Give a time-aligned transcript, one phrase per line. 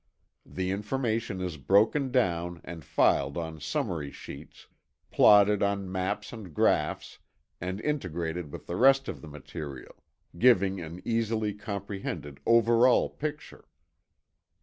[0.47, 4.65] The information is broken down and filed on summary sheets,
[5.11, 7.19] plotted on maps and graphs
[7.61, 10.01] and integrated with the rest of the material,
[10.35, 13.65] giving an easily comprehended over all picture.